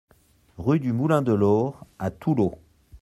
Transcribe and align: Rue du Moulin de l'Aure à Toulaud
Rue 0.57 0.79
du 0.79 0.93
Moulin 0.93 1.21
de 1.21 1.31
l'Aure 1.31 1.85
à 1.99 2.09
Toulaud 2.09 2.55